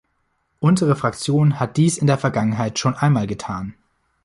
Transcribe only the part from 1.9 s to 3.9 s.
in der Vergangenheit schon einmal getan.